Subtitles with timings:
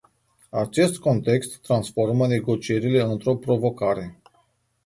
[0.49, 4.19] Acest context transformă negocierile într-o provocare.